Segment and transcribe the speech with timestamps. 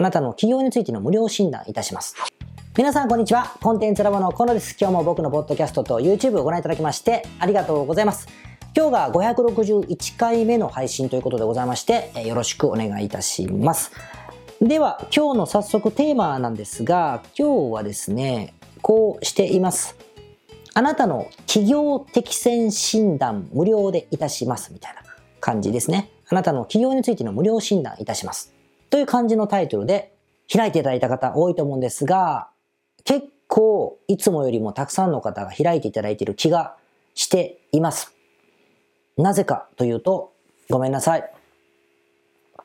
[0.00, 2.14] あなたの企業についての無料診断いたします。
[2.74, 3.54] 皆さんこんにちは。
[3.60, 4.74] コンテンツラボのコノです。
[4.80, 8.26] 今日も僕のポッドキャストと YouTube をご覧いただきましてありがとうございます。
[8.74, 13.92] 今日が561回目の配信ということでございまして、よろしくお願いいたします。
[14.62, 19.96] では、今日の早速テーマなんですが、今日はですね、こうしています。
[20.72, 25.02] あなたの企業適正診断無料でいたしますみたいな
[25.40, 26.08] 感じですね。
[26.30, 28.54] あなたの企業についての無料診断いたします。
[28.90, 30.12] という感じのタイトルで
[30.52, 32.48] 開いていただいた方多いと思うんですが、
[33.04, 36.76] 結構いつもよりもたくさんの方が開いていただいている気が
[37.14, 38.14] しています。
[39.16, 40.32] なぜかというと、
[40.68, 41.32] ごめんなさい。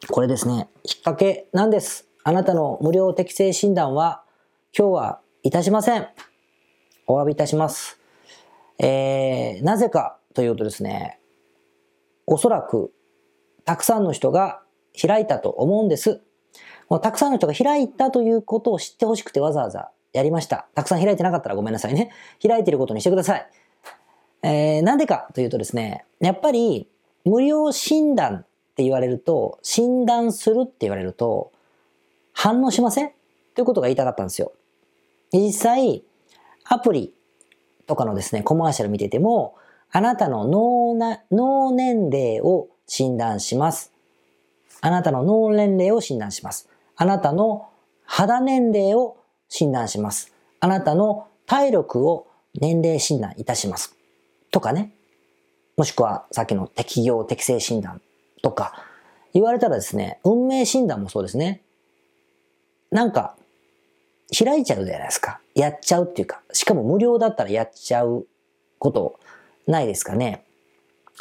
[0.09, 2.07] これですね、きっかけなんです。
[2.23, 4.23] あなたの無料適正診断は
[4.77, 6.07] 今日はいたしません。
[7.07, 7.99] お詫びいたします。
[8.79, 11.19] えー、なぜかというとですね、
[12.25, 12.91] おそらく
[13.63, 14.61] たくさんの人が
[14.95, 16.21] 開いたと思うんです。
[16.89, 20.67] もうたくさんの人が開いたということを知ってほしくてわざわざやりました。
[20.75, 22.11] たくさん開いてなかったらごめんなさいね。
[22.41, 23.47] 開いてることにしてください。
[24.43, 26.87] えー、なんでかというとですね、やっぱり
[27.23, 31.51] 無料診断って言われると、診断するって言われると、
[32.33, 33.11] 反応しません？
[33.55, 34.51] ということが言いたかったんですよ。
[35.33, 36.03] 実際、
[36.65, 37.13] アプリ
[37.87, 39.55] とかのですね、コマーシャル見てても、
[39.91, 43.93] あなたの脳な脳年齢を診断します。
[44.85, 46.69] あなたの脳年齢を診断します。
[46.95, 47.69] あなたの
[48.05, 49.17] 肌年齢を
[49.49, 50.31] 診断します。
[50.59, 53.95] あなたの体力を年齢診断いたします。
[54.51, 54.93] とかね。
[55.75, 57.99] もしくはさっきの適業適正診断
[58.43, 58.85] とか
[59.33, 61.63] 言われたらですね、運命診断もそうですね。
[62.91, 63.35] なんか
[64.37, 65.39] 開いちゃうじゃないですか。
[65.55, 68.27] やっちゃうっていうか、しかも無料だったらやっちゃう
[68.77, 69.19] こと
[69.65, 70.44] ないですかね。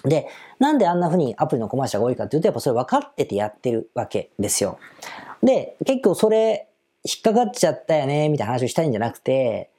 [0.03, 0.27] で、
[0.59, 4.79] なんであんな風にアプリのコマーシャルが多いかっていうと、やっぱそれ分かっててやってるわけですよ。
[5.43, 6.69] で、結構それ
[7.05, 9.71] 引っかかっちゃったよね、みたいな話をしたいんじゃなくて、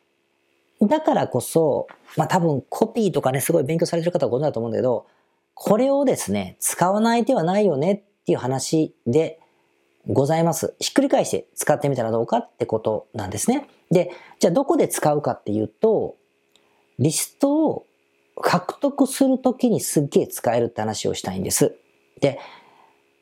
[0.82, 5.06] だからこそ、まあ多分コピーとかね、すごい勉強されてる方はご存知だと思うんだけど、
[5.54, 9.40] これをですね、使わない手はないよねっていう話で
[10.08, 10.76] ございます。
[10.80, 13.68] ひっくり返して使ってみたらどうかってことなんですね。
[13.90, 16.16] で、じゃあどこで使うかっていうと、
[17.00, 17.86] リストを
[18.42, 21.76] 獲得するときにすっげえ使えるって話をしたいんです。
[22.20, 22.40] で、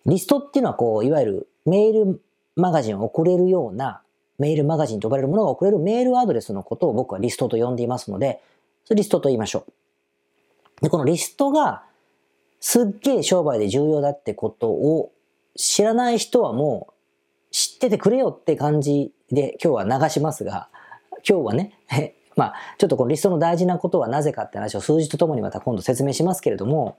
[0.06, 2.22] リストっていうのはこう、いわゆるメール
[2.56, 4.02] マガジンを送れるような、
[4.40, 8.42] メールマガジンと呼ばれるものが送れるメールアドレスのことを僕はリストと呼んでいますので、
[8.86, 10.82] それリストと言いましょう。
[10.82, 11.84] で、このリストが
[12.60, 15.12] すっげえ商売で重要だってことを
[15.56, 16.94] 知らない人はもう
[17.52, 20.70] 知っててくれよって感じで今日は流しますが、
[21.28, 21.78] 今日はね、
[22.36, 26.98] まあ、ちょっとこのリストの大事なことはなぜかって話を数字とともにまた今度説明しますけれども、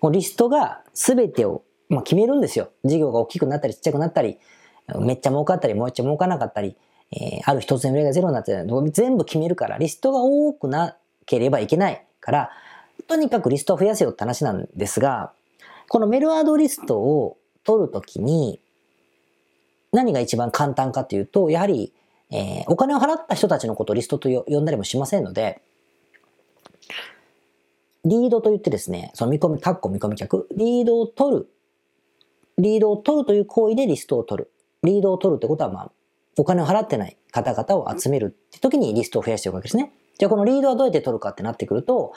[0.00, 2.70] このリストが全てを、まあ、決めるんですよ。
[2.84, 4.38] 事業が大きくなったりちっちゃくなったり、
[5.00, 6.76] めっちゃ儲かったり、もう一丁儲かなかったり、
[7.12, 10.96] えー、ある一つの売りがゼロになって全部決めるから、リストが多くな
[11.26, 12.50] ければいけないから、
[13.06, 15.32] とにかくリストを増やせよって話なんですが、
[15.88, 18.60] このメルアードリストを取るときに、
[19.92, 21.92] 何が一番簡単かというと、やはり、
[22.32, 25.62] えー、お金を払った人たちのことをリストと呼んだりもしませんので、
[28.04, 31.48] リードと言ってですね、その見込み、カッコ見込み客、リードを取る。
[32.58, 34.50] リードを取るという行為でリストを取る。
[34.82, 35.92] リードを取るってことは、まあ、
[36.36, 39.92] お金を払ってない方々を集めるって時にリストを増やしていくわけですね。
[40.18, 42.12] じゃあこのリードはどうやって取るかってなってくると、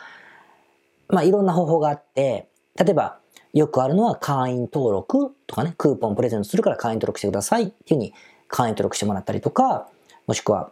[1.10, 3.20] まあいろんな方法があって、例えば
[3.54, 8.14] よくあるのは会員登録とかね、クーポンプレゼントするから会員登録してくださいっていうふうに
[8.48, 9.88] 会員登録してもらったりとか、
[10.28, 10.72] もしくは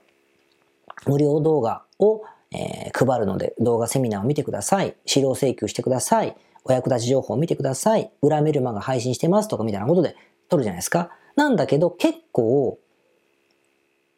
[1.07, 4.95] 無料動画を、えー、配るので動画セミナーを見てください。
[5.05, 6.35] 資料請求してください。
[6.65, 8.11] お役立ち情報を見てください。
[8.21, 10.15] 裏メルマが配信してますとかみたいなことで
[10.49, 11.11] 撮るじゃないですか。
[11.35, 12.79] なんだけど結構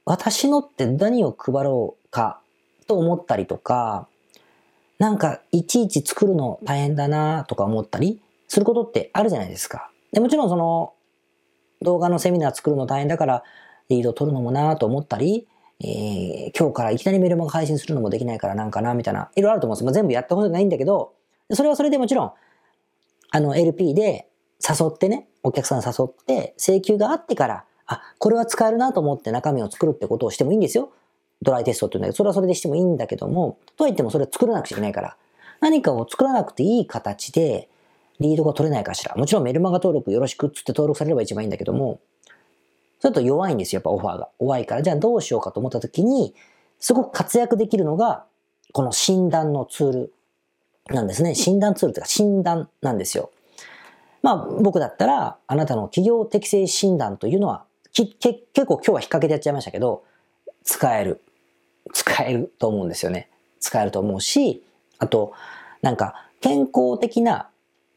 [0.06, 2.40] 私のって何を配ろうか
[2.88, 4.07] と思ったりとか、
[5.00, 9.90] なんかいちいち作るの大変だなとか思ったり、することってあるじゃないですか。
[10.12, 10.94] でもちろんその
[11.81, 13.44] 動画のセミナー作るの大変だから
[13.90, 15.48] リード取るのもなと思ったり、
[15.81, 19.83] えー、今日からいきなりメルマガ配信するのもできないからなんかなみたいな、いろいろあると思うんです。
[19.86, 21.13] まあ、全部やったことないんだけど、
[21.51, 22.31] それはそれでもちろん、
[23.31, 24.27] あの LP で
[24.68, 30.92] 誘ってね、お客さん誘って請求があってから、あ、これは使えるなと思って中身を作るってことをしてもいいんですよ。
[31.42, 35.18] ドライテストっていうんだけど、それはそれでしてもいいんだけども、とはいってもそれは作らなくちゃいけないから、
[35.60, 37.69] 何かを作らなくていい形で、
[38.19, 39.13] リードが取れないかしら。
[39.15, 42.00] もちろんメルマガ登録よろしくっつって登録されれば一番いいんだけども、
[43.06, 44.30] ちょっと弱いんですよ、やっぱオファーが。
[44.40, 46.34] 弱いから、じゃあどうしようかと思った時に、
[46.80, 48.25] すごく活躍できるのが、
[48.74, 50.13] この診断のツール
[50.88, 51.36] なんですね。
[51.36, 53.30] 診断ツールというか診断なんですよ。
[54.24, 58.16] まあ僕だったら、あなたの企業適正診断というのは結
[58.66, 60.04] 構今日は引っ掛けてやっちゃいましたけど、
[60.63, 61.22] 使える。
[61.94, 63.30] 使えると思うんですよね。
[63.60, 64.63] 使えると思うし、
[64.98, 65.34] あと、
[65.84, 67.50] なんか、健康的な、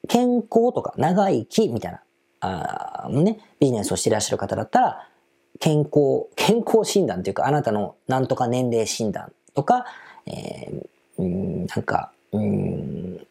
[0.07, 2.03] 健康とか長生きみたいな、
[2.41, 5.09] あね、ビジネスをしていらっしゃる方だったら、
[5.61, 9.87] 健康、健康診断というか、あなたのなんとか年齢診断とか、
[10.27, 13.27] えー、んなんか、うん、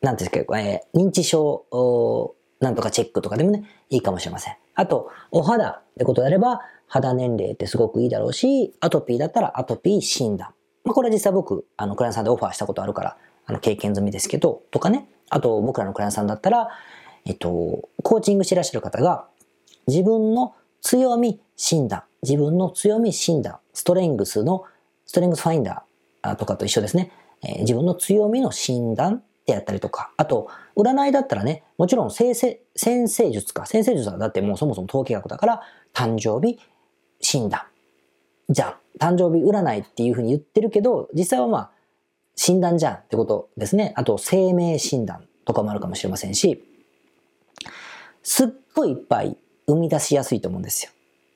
[0.00, 4.56] なんていうんですか、えー、認知症、なんとかチェックとかでもね、いいかもしれません。
[4.74, 10.50] あと、お肌ってことであれば、肌年齢ってすごくいいだろうし、アトピーだったらアトピー診断。
[10.84, 13.16] まあ、これは実際僕、あの、クライアントさんでオファーしたことあるから、
[13.46, 15.08] あの、経験済みですけど、とかね。
[15.30, 16.68] あと、僕らのクライアントさんだったら、
[17.24, 19.26] えっと、コーチングしてらっしゃる方が、
[19.86, 24.64] 自分の強み診断、自分の強み診断、ストレングスの、
[25.06, 27.12] ストレングスファインダーとかと一緒ですね。
[27.44, 33.66] えー、自分の強みの診断ってやったりとか、あと、占いだったらね、もちろん先生、先生術か。
[33.66, 36.58] 先生術はだってもうそもそも統計学だから、誕生日
[37.20, 37.62] 診断。
[38.48, 38.74] じゃん。
[38.98, 41.70] 誕生日占いっていうふうに言ってるけど、実際はまあ、
[42.36, 43.92] 診断じゃんってことですね。
[43.96, 46.62] あと、生命診断とかもあるかもしれませんし、
[48.22, 49.36] すっごいいっぱい
[49.66, 50.92] 生み出しやすいと思うんですよ。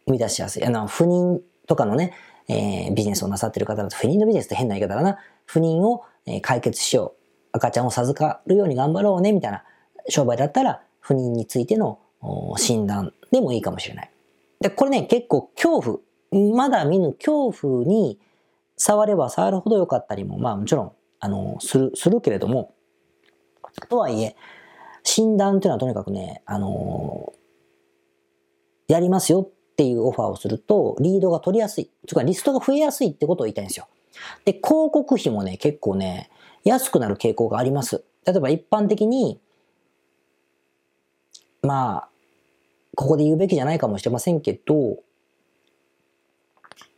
[0.06, 0.64] 生み出しやすい。
[0.64, 2.12] あの、不妊とかのね、
[2.48, 5.18] えー、ビジネスをなさってる方だと、不妊のビジネスって変な言い方だな。
[5.46, 7.26] 不妊を、え解決しよう。
[7.52, 9.64] 赤ちゃんを授かるように頑張ろうね、みたいな
[10.08, 11.98] 商売だったら、不妊についての
[12.56, 14.10] 診断でもいいかもしれない。
[14.60, 16.00] で、これね、結構恐
[16.30, 18.18] 怖、まだ見ぬ恐怖に
[18.76, 22.74] 触れば触るほど良かったりも、まあもちろん、あの、する、するけれども、
[23.88, 24.36] とはいえ、
[25.06, 27.32] 診断っていうのはとにかくね、あの
[28.88, 31.90] やりますよっていうオファーをすると、リードが取りやすい。
[32.08, 33.86] つかリストが増えやすいってことを言いたいんですよ。
[34.44, 36.28] で、広告費もね、結構ね、
[36.64, 38.04] 安くなる傾向があります。
[38.26, 39.40] 例えば一般的に、
[41.62, 42.08] まあ、
[42.96, 44.98] ここで言うべきじゃないかもしれませんけど、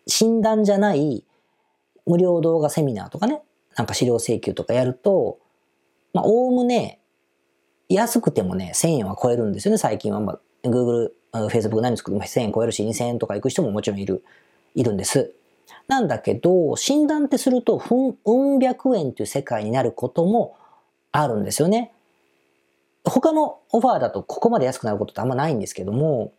[0.07, 1.25] 診断じゃない
[2.07, 3.43] 無料動画セミナーとかね、
[3.77, 5.39] なんか資料請求とかやると、
[6.15, 6.98] まあ、おおむね、
[7.89, 10.21] 安くてもね、1000円は超えるんですよね、最近は。
[10.21, 14.23] まあ、Google、Facebook 何作っても1000円超えるし、2000円とか行く人ももちろんいる、
[14.75, 15.33] いるんです。
[15.87, 17.83] なんだけど、診断ってすると、
[18.25, 20.57] うん百円という世界になることも
[21.13, 21.93] あるんですよね。
[23.05, 26.33] 他のオファーだとここまで安くなることってあんまないんですけども、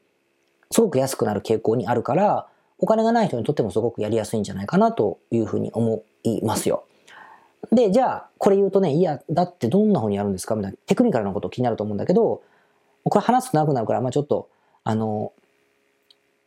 [0.71, 2.47] すごく安くなる傾向にあるから、
[2.77, 6.83] お金がない人にとってもすごくやりやすいんじゃないかなというふうに思いますよ。
[7.71, 10.55] で、じゃあ、これ言うとね、いや、だってどんな風にやるんですか？
[10.55, 12.41] みたいなテクニカルなこと気になると思うんだけど、
[13.03, 14.49] これ話すと長くなるから、まあちょっと、
[14.83, 15.33] あの、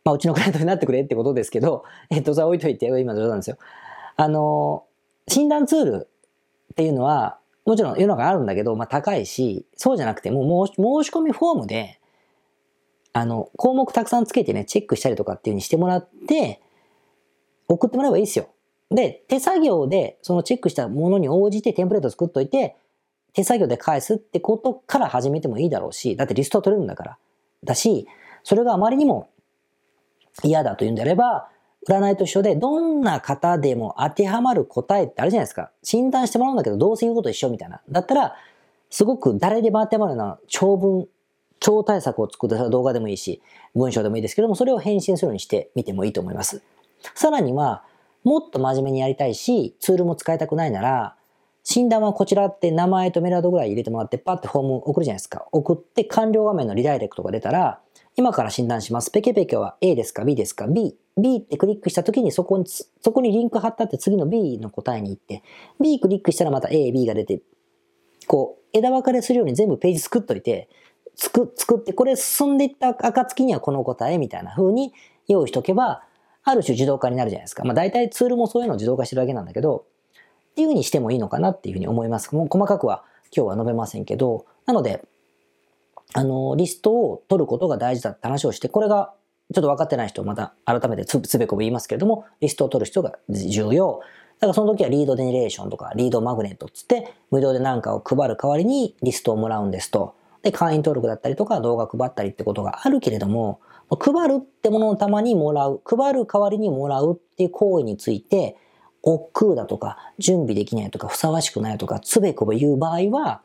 [0.03, 3.57] まあうちのクライアントになってくれってことですけど、えっと、それ置いといて、今冗談ですよ。
[4.15, 4.85] あの、
[5.27, 6.07] 診断ツール
[6.71, 11.99] っていうのは、もちろん世の中あるんだけど、まあ高いし、そうじゃなくてもう申し込みフォームで、
[13.13, 16.59] あの、項目たくさんつけてね、チェックしたりとかっていう風にしてもらって、
[17.69, 18.49] 送ってもらえばいいですよ。
[18.93, 22.75] で、手作業でそのチェックしたものに応じてテンプレート作っといて、
[23.33, 27.17] 手作業で返すってことから始めてもいいだろうし、だってリストは取れるんだから。
[27.63, 28.07] だし、
[28.43, 29.29] それがあまりにも
[30.43, 31.49] 嫌だというんであれば、
[31.89, 35.71] 占いと一緒で、どんな方でも当てはまる答えってあるじゃないですか。
[35.81, 37.81] 診断してもらうんだけど、どうせ言うこと一緒みたいな。
[37.89, 38.35] だったら、
[38.89, 41.07] すごく誰でも当てはまるような長文、
[41.59, 43.41] 超対策を作った動画でもいいし、
[43.73, 46.61] 文章でもいいですけども、それを返信するようにしてみてもいいと思います。
[47.15, 47.83] さらには、
[48.23, 51.15] もっと真面目にやりたいし、ツールも使いたくないなら、
[51.63, 55.47] 診断はこちらって名前とメールアドぐらい入れてもらって、パッてフォーム送るじゃないですか。
[55.51, 57.79] 送って完了画面のリダイレクトが出たら、
[58.15, 59.11] 今から診断します。
[59.11, 60.95] ペケペケは A ですか ?B ですか ?B。
[61.17, 65.43] B ってクリックした時にそこに、そこにリンク貼ったって次の B の答えに行って、
[65.79, 67.41] B クリックしたらまた A、B が出て、
[68.27, 70.69] こう、枝分かれするように全部ページ作っといて、
[71.15, 74.93] つく、作って、これ進んでいった暁にはこの答えみたいな風に
[75.27, 76.03] 用意しとけば、
[76.43, 77.63] ある種自動化になるじゃないですか。
[77.63, 79.85] まあ大体ツールもそういうのを自動化してるだけなんだけど、
[80.51, 82.33] っていう風にしてもいいのかなっていう風に思います。
[82.35, 83.03] もう細かくは
[83.35, 85.03] 今日は述べませんけど、なので、
[86.13, 89.13] あの、リストを取ることが大事だって話をして、これが
[89.53, 94.01] ちょっと分かってない人また改めてつつべこべ言いますけれども、リストを取る人が重要。
[94.39, 100.15] だからその時はリードデネレーションとかリードマグネットつって無料で何かを配る代わりにリストをもらうんですと。
[100.41, 103.59] で、会員登録だったりとか動画配ったりってことがあるけれども、
[103.95, 108.57] 配るってものをたまにもらう、配る代わりにもらうっていう行為について、
[109.01, 113.41] 億劫だとか、準備できないとか、ふさわしくないとか、つべこべ言う場合は、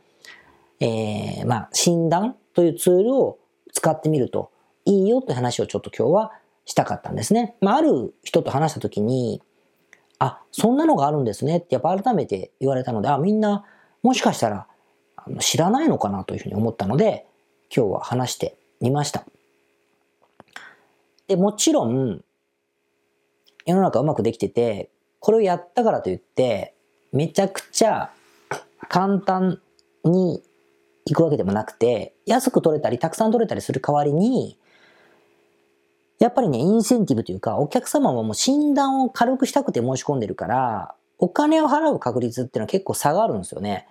[0.81, 3.39] えー、まあ、診断というツールを
[3.73, 4.51] 使ってみると
[4.85, 6.33] いいよという話をちょっと今日は
[6.65, 7.57] したかったんですね。
[7.61, 9.43] まあ、ある人と話したときに、
[10.19, 13.65] あ、そんなのがあるんですねってやっぱ改めて言われたので、あ、みんな
[14.03, 14.67] もしかしたら
[15.41, 17.27] 知らないのかなというふうに思ったので、
[17.75, 19.25] 今日は話してみました。
[21.29, 22.25] ってもちろん、
[23.67, 26.75] 世の中うまくできてて、これをやったからといって、
[27.13, 28.11] めちゃくちゃ
[28.89, 29.61] 簡単
[30.05, 30.43] に
[31.05, 34.59] 行くわけでもなくて、安く取れたり、たくさん取れたりする代わりに、
[36.19, 43.87] やっぱりね、インセンティブというか、お客様はもう診断を軽くしたくて申し込んでるから、お金を払う確率っていうのは結構差があるんですよね。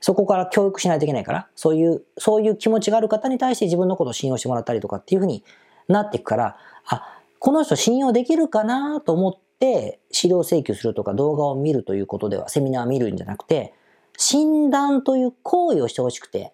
[0.00, 5.44] そこから教育しないといけないから、そういう、そういう気持ちがある方に対して自分のことを信用してもらったりとかっていうふうに
[5.88, 6.56] なっていくから、
[6.90, 13.72] あ、この人信用できるかなと思って資料請求するとか動画を見るということでは、セミナー見るんじゃなくて、
[14.16, 16.52] 診断という行為をしてほしくて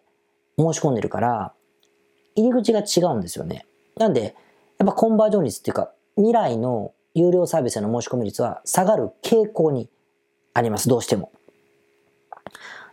[0.58, 1.52] 申し込んでるから、
[2.36, 3.66] 入り口が違うんですよね。
[3.96, 4.36] なんで、
[4.78, 9.88] やっぱコンバージョン率っていうか、未来の有料サービスへの申し込み率は下がる傾向に
[10.52, 11.32] あります、どうしても。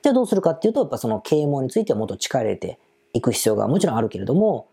[0.02, 2.80] じゃあどうするかっていうと、やっぱその啓蒙についてはもっと力入れて
[3.14, 4.68] いく必要がもちろんあるけれども、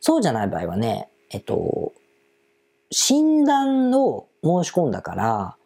[0.00, 1.92] そうじゃない場合はね、えっと、
[2.90, 5.56] 診断を申し込んだから、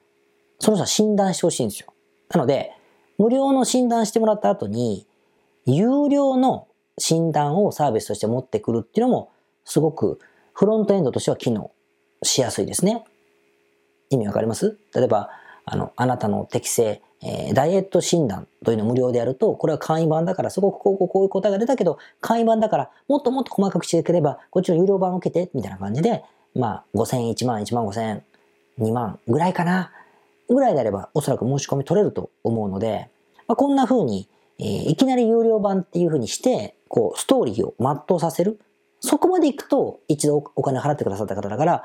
[0.60, 1.92] その人は診断してほしいんですよ。
[2.30, 2.72] なので、
[3.18, 5.06] 無料の診断してもらった後に、
[5.64, 6.68] 有料の
[6.98, 9.32] 診断をサービスとして持ってくるっていうのも、
[9.64, 10.20] すごく
[10.54, 11.72] フロントエンドとしては機能
[12.22, 13.04] しやすいですね。
[14.10, 14.78] 意味わかります？
[14.94, 15.30] 例えば、
[15.64, 28.22] あの、あなたの適性、えー、ダイエット診断というのを無料でやると、これは簡易版だから、すごくこうこういう答えが出たけど、簡易版だから、もっともっと細かくしてくれば、こっちの有料版を受けて、みたいな感じで、まあ、5000円、1万、1万5000円、
[28.78, 29.92] 2万ぐらいかな、
[30.48, 33.08] ぐらいであれば、おそらく申し込み取れると思うので、
[33.48, 38.58] まあ、こんな風に、えー、いきなり有料版っていう風にして、こう、ストーリーを全うさせる。
[39.00, 41.82] そこまで行くと、一度お金払ってくださった方だから、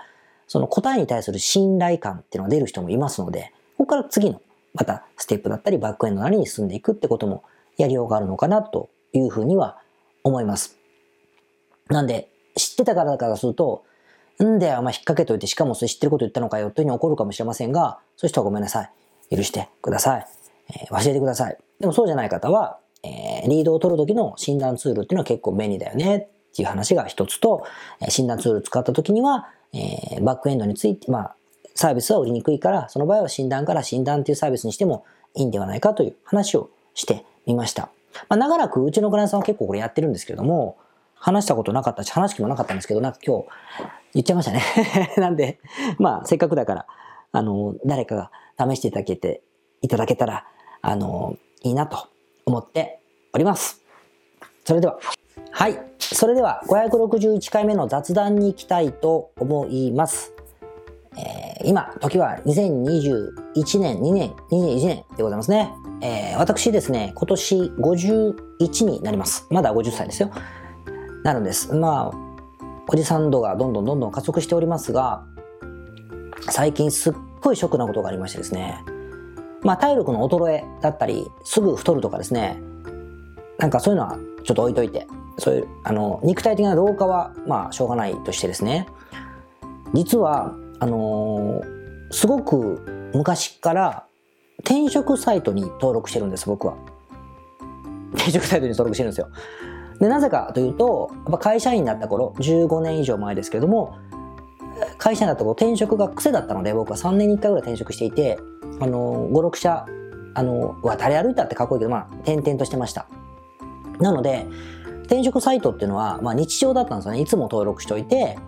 [0.47, 4.41] その答えに対する信頼感っていうのが出る人もいますので、ここから次の
[4.73, 7.43] またステップだったりバックエンドなりに進んでいくってことも
[7.77, 9.77] やりようがあるのかなというふうには
[10.23, 10.77] 思います。
[11.89, 13.83] なんで、知ってたからだからすると、
[14.43, 18.83] んだよ、まあ、引っ掛けといて、しかもそれ知ってること言ったのかよというふうに怒るかもしれませんが、そういう人はごめんなさ
[19.29, 19.35] い。
[19.35, 20.27] 許してください。
[20.69, 21.57] えー、忘れてください。
[21.79, 26.19] でもそうじゃない方は、えー、リードを取るときの診断ツールっていうのは結構便利だよねっ
[26.55, 27.65] ていう話が一つと、
[28.01, 31.35] え、診断ツール使ったときには、えー、バックエンドについて、まあ、
[31.75, 37.89] サービスは売りにくいから、その場合は診断から診断っていうサービスにしてもいいんではないかという話をしてみました。
[38.29, 40.77] まあ、長らくうちのクライアントさんは結構これやってるんですけれども、
[41.15, 43.47] 話したことなかったし、話す気もなかったんですけど、なんか今日
[44.13, 44.61] 言っちゃいましたね
[45.17, 45.59] なんで、
[45.97, 46.85] まあ、せっかくだから、
[47.31, 49.41] あの、誰かが試していただけて、
[49.81, 50.45] いただけたら、
[50.81, 52.07] あの、いいなと
[52.45, 52.99] 思って
[53.33, 53.81] おります。
[54.65, 54.99] それでは、
[55.51, 55.79] はい。
[55.99, 60.33] それでは、561回目の雑談に行きたいと思います。
[61.17, 65.73] えー、今、時は2021年、2年、21年でございますね。
[66.01, 69.45] えー、私ですね、今年51になります。
[69.49, 70.31] まだ50歳ですよ。
[71.23, 71.73] なるんです。
[71.75, 72.31] まあ、
[72.87, 75.23] おじさん度がどんどんどんどん加速しておりますが、
[76.49, 78.83] 最近すっごいショックなことがありましてですね、
[79.61, 82.61] まあ体力の衰えだったり、すぐ太るとかですね、
[83.57, 88.87] なんかそういうのはちょっと置いといて、そういう、あの、肉体的な老化はまあしょうがないとしてですね、
[89.93, 94.05] 実はあのー、すごく昔から
[94.61, 96.75] 転職サイトに登録してるんです、僕は。
[98.15, 99.29] 転職サイトに登録してるんですよ。
[99.99, 103.95] で、なぜかというと、やっぱ会社員になった頃、15年以上前ですけれども、
[104.97, 108.39] 会社員だった頃転職が癖だったので、僕は3年に1回ぐらい転職していて、
[108.79, 109.85] あのー、5、6社、
[110.33, 113.05] あのー、渡り歩いたってかっこいいけど、まあ、転々としてました。
[113.99, 114.47] なので、
[115.03, 117.21] 転職サイトっていうのは、まあ、日常だったんですよね。
[117.21, 118.39] いつも登録しておいて、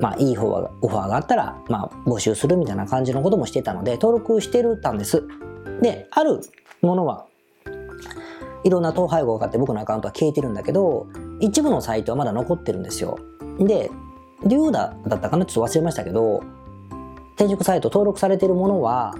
[0.00, 5.22] まあ、いい方はオファーがあったら、まあ、募集するみたいな感じのこともしてたので、登録してるたんです。
[5.82, 6.40] で、ある
[6.82, 7.26] ものは、
[8.64, 11.06] いろんな統廃合があって僕のアカウントは消えてるんだけど、
[11.38, 13.18] 一部のサイトはまだ残ってるんですよ。
[13.58, 13.90] で、
[14.44, 15.44] リューダだったかな？
[15.44, 16.42] ちょっと忘れましたけど、
[17.36, 19.14] 転職サイト登録されてるものは、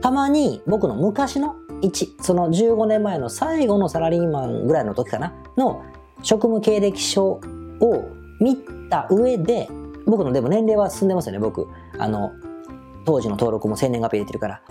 [0.00, 5.34] たまに僕の昔の1、その15年前の最後のサラリーマンぐらいの時かな？
[5.56, 5.82] の
[6.22, 7.40] 職務経歴書を
[8.40, 8.56] 見
[8.90, 9.68] た上で
[10.08, 11.68] 僕のでも年齢は進んでますよね、僕。
[11.98, 12.32] あの、
[13.04, 14.62] 当時の登録も生年月日入れてるから。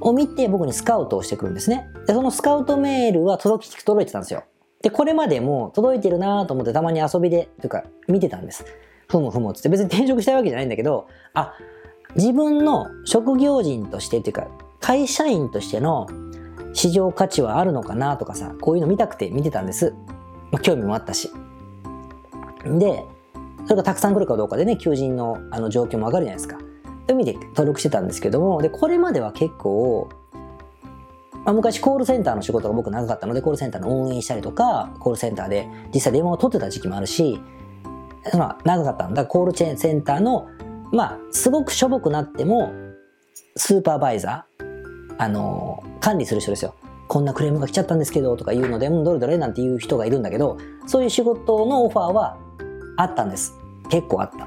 [0.00, 1.88] を見て僕にスカウトをしてくるんですね。
[2.06, 4.44] で、そのスカウトメールは届き、届いてたんですよ。
[4.82, 8.66] で、これまでも届いてるなと思ってたまに遊びで、というか見てたんです。
[9.08, 11.54] ふむふむつって別に転職したいわけじゃないんだけど、あ、
[12.16, 14.48] 自分の職業人としてっていうか、
[14.80, 16.06] 会社員としての
[16.74, 19.94] 市場価値はあるのかなとかさ、こういうの見たくて見てたんです。
[20.50, 21.30] まあ、興味もあったし。
[22.64, 23.04] で、
[23.64, 26.58] それがたくさん来るかどうかでね、求人のあの状況も上がるじゃないですか。
[26.58, 30.08] そういう意味で登録してたんですけども、で、これまでは結構、
[31.44, 37.40] まあ、昔コールセンターの仕事が僕長かったので、コールセンターの運営したりとか、コールセンターで実際電話を取ってた時期もあるし、
[38.32, 39.26] まあ、長かったんだ。
[39.26, 40.48] コールチェーンセンターの、
[40.92, 42.72] まあ、すごくしょぼくなっても、
[43.56, 46.74] スーパーバイザー、あのー、管理する人ですよ。
[47.06, 50.56] こんなクレームが来ちゃったんですけど、とか言うので、うん、どれどれなんていう人がいるんだけど、
[50.86, 52.38] そういう仕事のオファーは
[52.96, 53.58] あったんです。
[53.88, 54.46] 結構あった。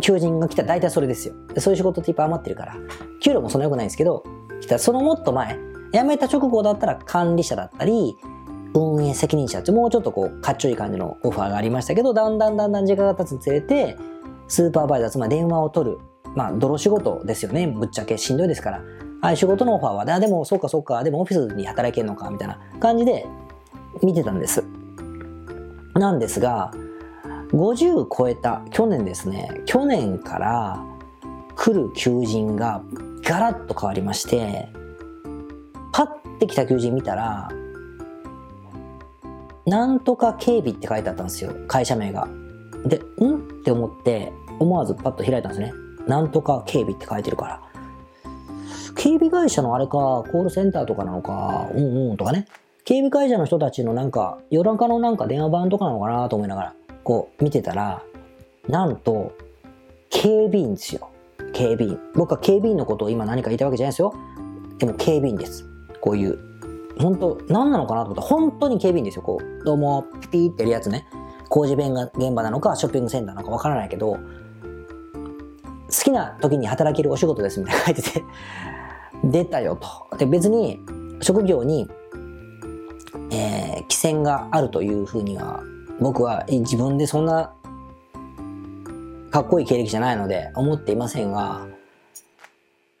[0.00, 1.34] 求人が来たら大体それですよ。
[1.58, 2.76] そういう仕事っていっぱい余ってるから、
[3.20, 4.24] 給料もそんな良くないんですけど、
[4.60, 5.58] 来たそのもっと前、
[5.92, 8.16] 辞めた直後だったら管理者だったり、
[8.74, 13.96] 運営責任者ってもうちょっとこうかっちょいい感じのオファーがありましたけどだんだんだんだん時間が経つにつれて
[14.48, 15.98] スーパーバイザーつまり電話を取る
[16.34, 18.82] まあ泥仕事ですよねぶっちゃけしんどいですから
[19.20, 23.26] ああいう仕事のオファーはあでもそうかそうかでもオフィスに働けるのかみたいな感じで
[24.02, 24.64] 見てたんです
[25.94, 26.72] なんですが
[27.50, 30.84] 50超えた去年ですね去年から
[31.56, 32.82] 来る求人が
[33.22, 34.68] ガラッと変わりまして
[35.92, 37.50] パッて来た求人見たら
[39.66, 42.28] なんとか警備って書いてあったんですよ、会社名が。
[42.84, 43.00] で、ん？
[43.00, 45.72] って思って、思わずパッと開いたんですね。
[46.06, 47.62] なんとか警備って書いてるから。
[48.94, 52.46] 警備会社のあれか、コールセンターとかなのか、うんうんとかね。
[52.84, 56.74] 警備会社の人たちのなんか、夜中のなんか電話番とかなのかなと思いながら、
[57.04, 58.02] こう見てたら、
[58.68, 59.32] なんと、
[60.10, 61.10] 警備員ですよ。
[61.52, 61.98] 警備員。
[62.14, 64.14] 僕は警備員のことを今何か言いたいわけじゃないですよ。
[64.78, 65.64] でも警備員です。
[66.00, 66.38] こういう
[66.98, 71.06] 本当何なのかなと思ったら本当に警備員ですよこうどうもピピーってやるやつね
[71.48, 74.20] 工事弁が現場なのかショッピングセンターなのかわからないけど好
[75.90, 78.22] きな時に働けるお仕事ですみたいな書いてて
[79.24, 79.76] 出たよ
[80.10, 80.80] とで別に
[81.20, 81.88] 職業に、
[83.30, 85.62] えー、規制があるというふうには
[86.00, 87.54] 僕は自分でそんな
[89.30, 91.66] かっこいい経歴じゃないので思っていませんが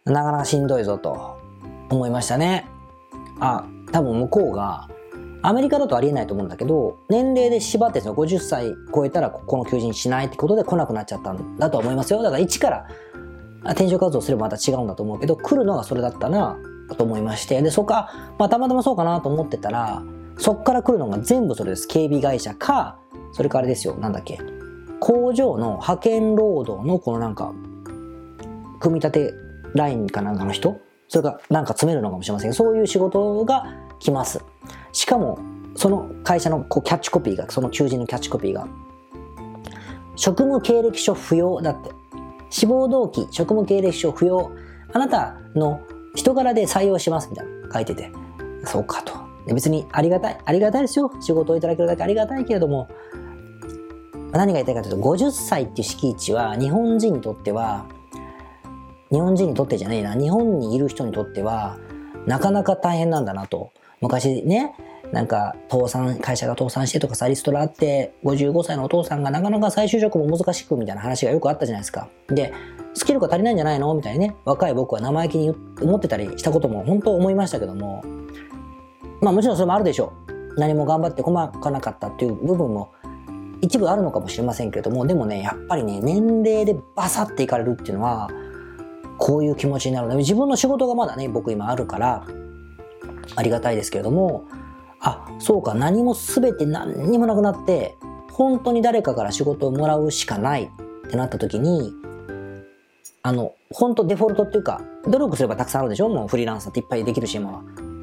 [0.04, 1.38] なかなかしんどいぞと
[1.90, 2.66] 思いましたね
[3.40, 4.88] あ多分向こうが、
[5.42, 12.22] アメリカだとありえないと思うんだけど、年齢で縛ってですよ、50歳超えたらこの求人しないってことで来なくなっちゃったんだと思いますよ。
[12.22, 12.88] だから一から
[13.66, 16.56] 転職活動すればまた違うんだと思うけど、来るのがそれだったな
[16.96, 20.02] と思いまして、で、そっか、まあたまたまそうかなと思ってたら、
[20.38, 21.86] そっから来るのが全部それです。
[21.86, 22.98] 警備会社か、
[23.32, 24.38] それからあれですよ、なんだっけ、
[25.00, 27.52] 工場の派遣労働のこのなんか、
[28.80, 29.34] 組み立て
[29.74, 33.66] ラインかなんかの人それがなんか詰めるのかもしれませんけど、そういう仕事が
[33.98, 34.44] 来ます。
[34.92, 35.38] しかも、
[35.76, 38.66] その会社のこうキャッチコピーが、その求人のキャッチコピーが、
[40.16, 41.90] 職務経歴書不要だって。
[42.50, 44.52] 志望動機、職務経歴書不要。
[44.92, 45.80] あなたの
[46.14, 48.12] 人柄で採用しますみたいな書いてて、
[48.64, 49.23] そうかと。
[49.52, 50.38] 別にありがたい。
[50.44, 51.12] ありがたいですよ。
[51.20, 52.88] 仕事をいただけるだけありがたいけれども、
[54.32, 57.86] 何が言いたいかというと、50歳っていう敷地は日本人にとっては、
[59.10, 61.76] 日本人にとってじゃねえな、日本にいる人にとっては、
[62.26, 63.70] なかなか大変なんだなと。
[64.00, 64.74] 昔ね、
[65.12, 72.08] なんか倒産、会社が倒産してとかさ、リストラあって、55歳のお父さんがなかなか再就職も難しくみたいな話がよくあったじゃないですか。
[72.28, 72.52] で、
[72.94, 78.02] スキルが足りないんじゃないのみたいにね、若い僕は生意気に思ってたりしたことも本当思いましたけども、
[79.24, 80.60] まあもちろんそれもあるでしょう。
[80.60, 82.92] 何も頑張って細かなかったっていう部分も
[83.62, 88.28] 一部あるのかもしれませんけれども、でもね、やっぱりね、年齢でバサっていかれるっていうのは、
[89.16, 92.26] こういう気持ちになるので、自分の仕事がまだね、僕今あるから、
[93.34, 94.44] ありがたいですけれども、
[95.00, 97.96] あ、そうか、何も全て何にもなくなって、
[98.30, 101.92] 本当に誰かから仕事をもらうしかないってなった時に、
[103.22, 106.10] あの、本当デフォルトっていうか、努力すればたくさんあるでしょ？
[106.10, 107.62] もうフリーランサーっていっぱいできるし、今は。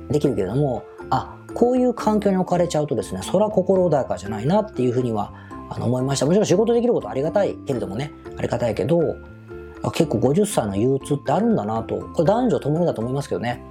[0.09, 5.33] できるけれども、あ、こういう環境に置かれちゃうとですね、それは心穏やかじゃないなっていうふうには
[5.69, 6.25] あの思いました。
[6.25, 8.99] もちろん仕事できることありがたいけれどもね、ありがたいけど、
[9.93, 13.63] 結構50歳の憂鬱ってあるんだなと、これ男女ともにだと思いますけどね。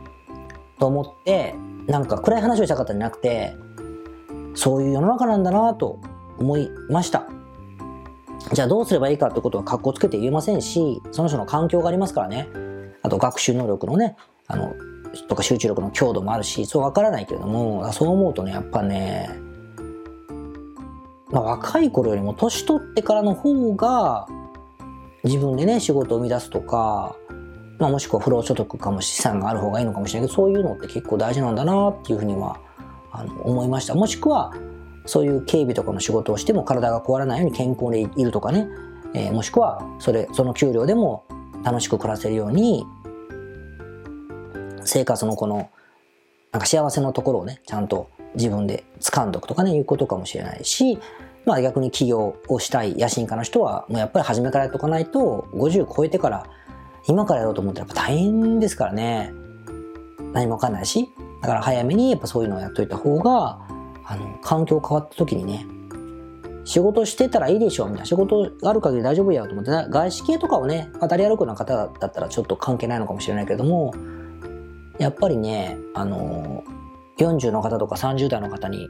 [0.79, 1.55] と思って、
[1.87, 3.57] なんか暗い話をしたかったんじゃなくて、
[4.55, 6.01] そういう世の中なんだなと
[6.39, 7.27] 思いました。
[8.53, 12.49] じゃあどうすればいいかってことは格好つけて言えませんし、その人の環境がありますからね。
[13.03, 14.75] あと学習能力のね、あの、
[15.29, 19.31] とか集中力の強度もあるし、そうわからないけれども、そう思うとね、やっぱね、
[21.31, 24.27] まあ、若い頃よりも年取ってからの方が、
[25.25, 27.15] 自分でね、仕事を生み出すとか、
[27.79, 32.59] まあ、もしくは不労所得かも資産がある方がいいのかもしれないけど、そういうのって結構大事なんだなっていうふうには
[33.13, 33.95] あの思いました。
[33.95, 34.53] もしくは、
[35.07, 38.69] そういう警備とかの仕事をしても体が壊れないように健康でいるとかね、
[39.15, 41.25] えー、もしくは、それ、その給料でも
[41.65, 42.85] 楽しく暮らせるように、
[44.85, 45.71] 生活のこの、
[46.53, 50.99] なんか幸せのところをね、ちゃんと自分で掴んどくとかね、いうことかもしれないし、
[51.47, 56.47] まあ逆に起業をしたい野心家の人は、もうやっぱり初めからやっとかないと、50超えてから
[57.09, 59.33] 今からやろうと思ったらやっぱ大変ですからね。
[60.33, 61.09] 何もわかんないし。
[61.43, 63.59] だから早めにやっぱそういうのをやっといた方が、
[64.05, 65.67] あの、環境変わった時にね、
[66.65, 73.93] 仕事してたらいいでしょみたいな仕事がある限り大丈夫やと思って外資系とかをね渡り歩くような方だったらちょっと関係ないのかもしれないけども
[75.01, 76.63] やっぱりねあの
[77.17, 78.89] 40の方とか30代の方に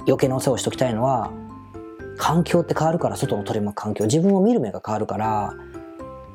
[0.00, 1.30] 余計なお世話をしときたいのは
[2.18, 4.04] 環境って変わるから外の取り巻く環境。
[4.04, 5.54] 自分を見る目が変わるから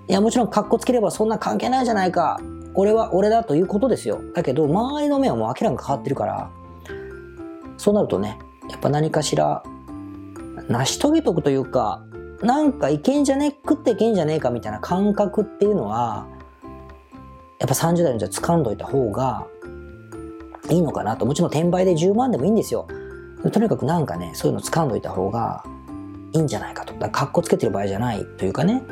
[0.08, 2.40] いやもちろんかっこつければそんな関係ないじゃないか。
[2.74, 4.20] 俺は俺だということですよ。
[4.34, 6.50] だけど周りの目はもう明らかに変わってるから
[7.78, 9.64] そうなるとねやっぱ何かしら
[10.68, 12.04] 成し遂げとくというか
[12.42, 13.48] なんかいけんじゃね？
[13.48, 16.28] え食っていけんじゃねえかみたいな感覚っていうのは
[17.60, 19.46] やっぱ30代のうちは掴んどいた方が
[20.70, 21.26] いいのかなと。
[21.26, 22.88] もちろん転売で10万でもいいんですよ。
[23.52, 25.64] とにかくなんかねそういうの掴んどいた方が
[26.34, 26.94] いいんじゃないかと。
[26.96, 28.84] だかっこつけてる場合じゃないというかね、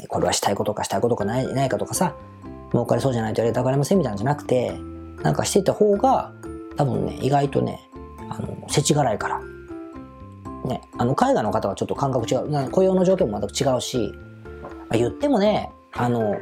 [0.00, 2.14] えー、これはしたいことかしたいことかないないかとかさ
[2.72, 4.72] 儲かりそうじゃないとやりたがれませんみたいなんじゃなくて
[5.22, 6.32] なんかしてた方が
[6.76, 7.88] 多分ね意外とね
[8.30, 9.40] あの世知辛いから。
[10.64, 12.70] ねあの海外の方はちょっと感覚違う。
[12.70, 14.12] 雇用の条件も全く違うし、
[14.52, 16.34] まあ、言ってもねあの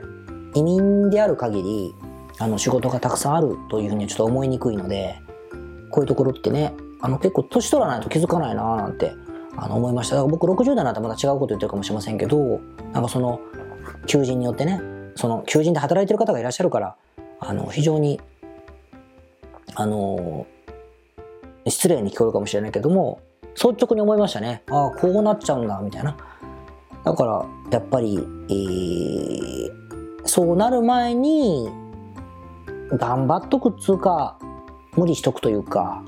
[0.54, 1.94] 移民である限り
[2.38, 5.20] あの仕事がたくさんあるというふうにちょっと思いにくいので
[5.90, 9.12] こういうところってねあの結構年取らないと気づかないななんて
[9.56, 10.16] あの思いました。
[10.16, 12.60] だから僕60代になんてまた違うこと言ってるかもしれませんけど
[12.92, 13.40] なんかその
[14.06, 14.80] 求人によってね
[15.14, 16.96] その求人で働いてる方がいらっしゃるから
[17.38, 18.20] あの非常に
[19.76, 20.46] あの
[21.66, 23.20] 失礼に聞こえるかもしれないけども
[23.54, 24.62] 率直に思いましたね。
[24.70, 26.16] ああこうなっちゃうんだみたいな。
[27.04, 29.83] だからやっぱり、えー、
[30.24, 31.68] そうなる前に
[32.92, 34.38] 頑張っとくっつうか
[34.96, 36.02] 無理しとくというか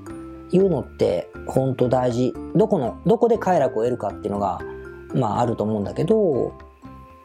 [0.53, 2.35] いうのって本当大事。
[2.55, 4.61] どこのどこで快楽を得るかっていうのが
[5.15, 6.55] まああると思うんだけど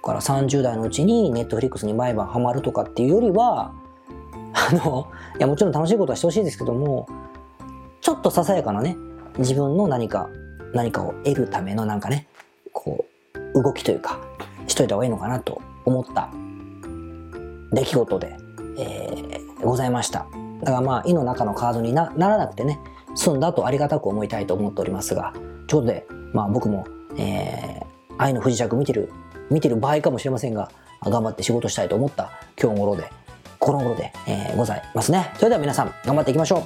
[0.03, 3.73] だから30代のうちにネットフリックスに毎晩ハマるとかっていうよりは
[4.53, 7.07] あのいやもちろん楽しいことはしてほしいですけども
[8.01, 8.97] ちょっとささやかなね
[9.37, 10.29] 自分の何か
[10.73, 12.27] 何かを得るためのなんかね
[12.71, 13.05] こ
[13.53, 14.19] う動きというか
[14.67, 16.50] しといた方がいいのかなと思った。
[17.71, 18.37] 出来事で、
[18.77, 20.27] えー、ございました。
[20.61, 22.79] だからまあ意の中のカードにならなくてね
[23.15, 26.85] 済んだとありがたく思いたいと思っておりますがということでまあ僕も、
[27.17, 29.11] えー、愛の不時着見てる
[29.49, 30.71] 見てる場合かもしれませんが
[31.03, 32.31] 頑張って仕事したいと思った
[32.61, 33.09] 今日頃で
[33.59, 35.31] この頃で、えー、ございますね。
[35.35, 36.63] それでは皆さん頑張っていきましょう。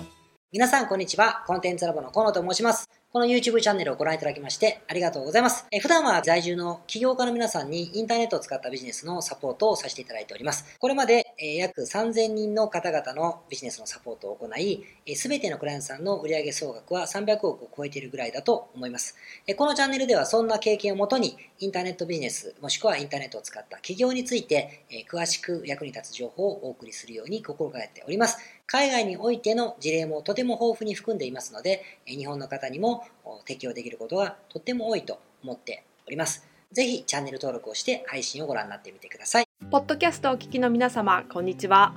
[0.52, 1.44] 皆さんこんにちは。
[1.46, 2.89] コンテンツラボの河野と申します。
[3.15, 5.65] この YouTube チャンネルをご覧いただきましてありがとうございます。
[5.71, 10.78] え普段は在住の起業家の皆さんにインターネットを使ったビジネスのサポートをさせていただいております。
[10.78, 14.84] これまでえ約3000人の方々のビジネスのサポートを行い、
[15.15, 19.15] すべてのクライアントさんの売上総額は300億を超えているぐらいだと思います。
[19.47, 28.39] えこのチャンネルではそんな経験をもとに、インターネットビジネス、もしくはインターネットを使った企業について、え詳しく役に立つ情報をお送りするように心がけております。
[28.67, 33.05] 海外においての事例もとても豊富に含んでいますので、日本の方にも
[33.46, 36.48] 適用できることがとっても多いと思っております。
[36.72, 39.48] ぜひチャンネル登録をして配信をご覧になってみてください。
[39.72, 41.94] ポッドキャストをお聞きの皆様、こんにちは。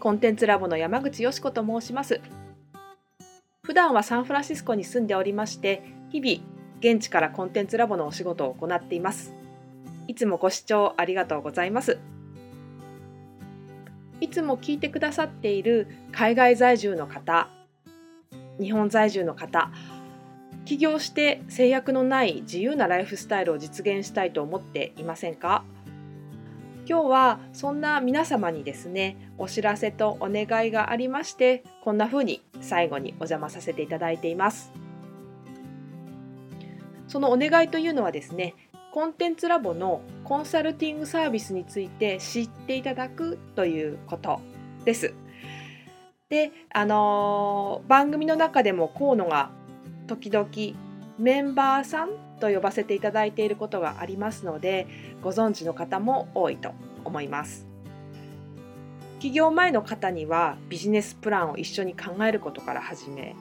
[0.00, 2.20] コンテンツラボの山口よしこと申します。
[3.62, 6.44] 普段はサンフランシスコに住んでおりまして、日々
[6.80, 9.32] 現地からコンテンツラボのお仕事を行っています。
[10.08, 11.98] いつもご視聴ありがとうございます。
[14.20, 17.48] いつも聞いてくださっている海外在住の方、
[18.60, 19.70] 日本在住の方、
[20.64, 25.64] 起業して制約のない自由なライフスタイルを実現したいと思っていませんか？
[26.88, 34.72] 今日はそんな皆様にですねお知らせとお願いがありましてこんな風に最後にお邪魔させていただいています
[37.06, 38.54] そのお願いというのはですね
[38.92, 44.40] コンテンツラボのコンサルティングサービスについて知っていただくということ
[44.84, 45.14] です。
[46.28, 49.50] で、あのー、番組の中でも河野が
[50.16, 50.46] 時々
[51.18, 54.86] メンバーさんと呼ばせていただいていることがありますので
[55.22, 56.72] ご存知の方も多いと
[57.04, 57.66] 思います。
[59.20, 63.36] 起業前の方にはビジネスプランを一緒に考えることから始め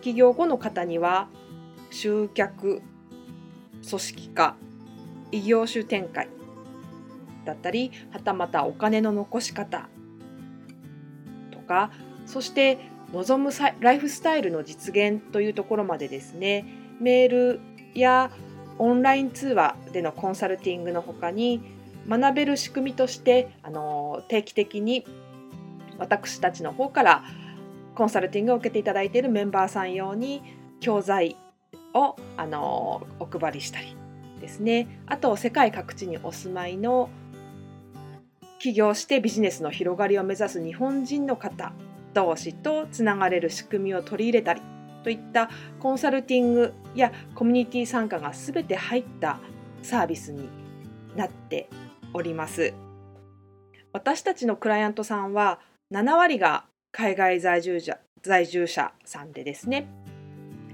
[0.00, 1.28] 起業後の方には
[1.90, 2.82] 集客
[3.88, 4.54] 組織化
[5.32, 6.28] 異業種展開
[7.44, 9.88] だったりはたまたお金の残し方
[11.50, 11.90] とか
[12.24, 12.78] そして
[13.12, 16.64] 望むライフスタイルの実現というところまでですね
[17.00, 17.60] メール
[17.94, 18.30] や
[18.78, 21.62] オンライン通話でのコンサルティングのほかに
[22.08, 25.04] 学べる仕組みとしてあの定期的に
[25.98, 27.24] 私たちの方から
[27.94, 30.42] コンサルティングを受けていただいているメンバーさん用に
[30.80, 31.36] 教材
[31.94, 33.96] をあのお配りしたり
[34.40, 35.00] ですね。
[35.06, 37.08] あと世界各地にお住まいの
[38.58, 41.72] 起業してビジネスの広がりを目指す日本人の方
[42.16, 44.62] 同士とつながれる仕組みを取り入れたり
[45.04, 49.38] といったコンサルティングやコミュニティ参加が全て入った
[49.82, 50.48] サービスに
[51.14, 51.68] なって
[52.14, 52.72] おります。
[53.92, 55.60] 私たちのクライアントさんは
[55.92, 59.86] 7割が海外在住者在住者さんでですね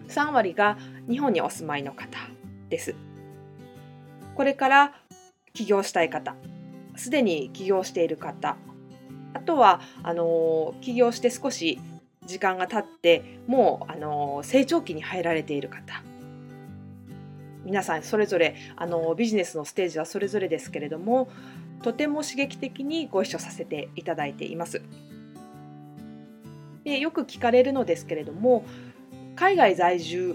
[0.09, 0.79] 3割が
[1.09, 2.19] 日本にお住まいの方
[2.69, 2.95] です。
[4.37, 4.95] これから
[5.53, 6.37] 起業したい方
[6.95, 8.57] すでに起業している方
[9.35, 11.81] あとはあの起業して少し
[12.27, 16.03] 時間が経ってもうあの成長期に入られている方
[17.65, 21.29] 皆さんそれぞれあのビジネスのステージはそれぞれですけれども
[21.83, 24.83] とても刺激的にご一緒させていただいています。
[26.85, 28.65] でよく聞かれるのですけれども
[29.37, 30.35] 海外在住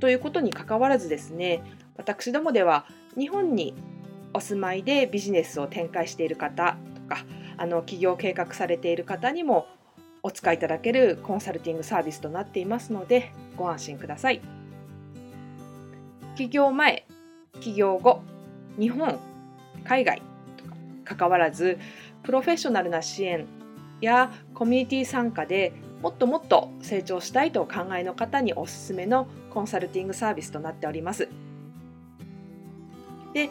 [0.00, 1.62] ということにかかわらずですね
[1.96, 3.74] 私どもでは日本に
[4.32, 7.24] お住まいでビジネスを展開している方とか
[7.60, 9.66] あの起業計画されている方にも
[10.22, 14.40] お使いいただけるコンサルティングサービスとなっていますのでご安心ください。
[16.36, 17.06] 起業前、
[17.60, 18.22] 起業後、
[18.78, 19.18] 日本、
[19.84, 20.22] 海外
[20.56, 21.78] とか関わらず
[22.22, 23.46] プロフェッショナルな支援
[24.00, 31.28] やコミュニティ参加でもっともっと成長したいとお考えの方におすすめのコンサルティングサービスとなっております。
[33.34, 33.50] で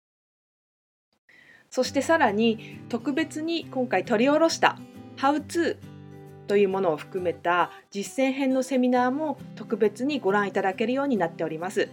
[1.71, 4.77] そしてさらに特別に今回取り下ろした
[5.17, 5.77] 「How to」
[6.47, 11.89] というものを含めた実践編のセミナーも特別にご覧いただけるようになっております。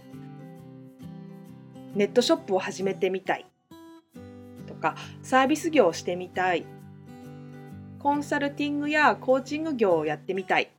[1.95, 3.45] ネットショップを始めてみたい
[4.67, 6.65] とかサービス業をしてみたい
[7.97, 10.69] コンサルティングやコーチング業をやってみたい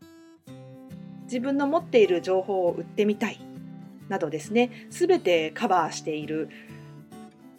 [1.24, 3.40] 自分の持っている情報を売ってみたい
[4.08, 6.48] などですね全てカバーしている